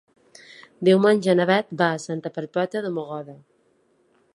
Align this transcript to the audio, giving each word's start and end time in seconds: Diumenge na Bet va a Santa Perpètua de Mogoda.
Diumenge 0.87 1.37
na 1.41 1.47
Bet 1.51 1.71
va 1.83 1.91
a 1.91 2.01
Santa 2.07 2.33
Perpètua 2.39 2.87
de 2.89 2.95
Mogoda. 2.99 3.39